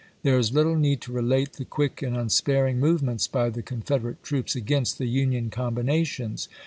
There 0.23 0.39
is 0.39 0.51
little 0.51 0.75
need 0.75 0.99
to 1.01 1.11
relate 1.11 1.53
the 1.53 1.63
quick 1.63 2.01
and 2.01 2.17
unsparing 2.17 2.79
movements 2.79 3.27
by 3.27 3.51
the 3.51 3.61
Confederate 3.61 4.23
troops 4.23 4.55
against 4.55 4.97
the 4.97 5.05
Union 5.05 5.51
combinations. 5.51 6.49